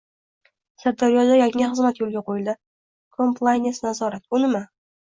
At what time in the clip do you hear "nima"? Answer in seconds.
4.49-4.67